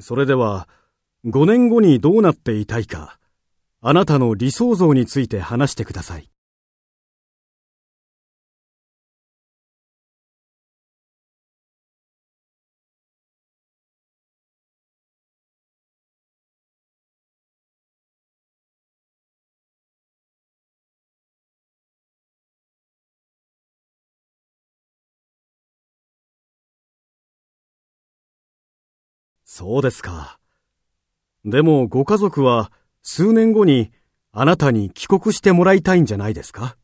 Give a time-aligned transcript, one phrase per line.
[0.00, 0.68] それでは、
[1.24, 3.18] 5年後にどうなっていたいか、
[3.80, 6.30] あなたの理想像について話してください。
[29.50, 30.38] そうですか。
[31.46, 32.70] でもご家族は
[33.00, 33.90] 数年後に
[34.30, 36.76] あなたに帰国してもらいたいんじゃないですか？